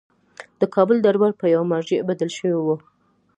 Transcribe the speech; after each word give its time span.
د 0.59 0.61
کابل 0.75 0.97
دربار 1.05 1.31
په 1.39 1.45
یوه 1.53 1.65
مرجع 1.71 1.99
بدل 2.09 2.29
شوی 2.37 2.53
وو. 2.59 2.75